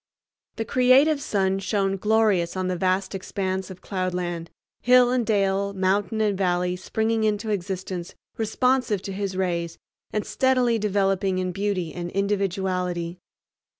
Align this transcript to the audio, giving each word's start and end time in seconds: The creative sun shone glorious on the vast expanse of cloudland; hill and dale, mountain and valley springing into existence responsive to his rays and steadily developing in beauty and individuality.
The 0.55 0.65
creative 0.65 1.21
sun 1.21 1.59
shone 1.59 1.95
glorious 1.95 2.57
on 2.57 2.69
the 2.69 2.75
vast 2.75 3.13
expanse 3.13 3.69
of 3.69 3.81
cloudland; 3.83 4.49
hill 4.81 5.11
and 5.11 5.23
dale, 5.23 5.73
mountain 5.73 6.19
and 6.21 6.35
valley 6.35 6.75
springing 6.75 7.23
into 7.23 7.51
existence 7.51 8.15
responsive 8.35 9.03
to 9.03 9.11
his 9.13 9.37
rays 9.37 9.77
and 10.11 10.25
steadily 10.25 10.79
developing 10.79 11.37
in 11.37 11.51
beauty 11.51 11.93
and 11.93 12.09
individuality. 12.09 13.19